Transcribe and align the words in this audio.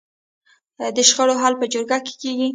د 0.95 0.97
شخړو 1.09 1.33
حل 1.41 1.53
په 1.59 1.65
جرګه 1.73 1.97
کیږي؟ 2.21 2.49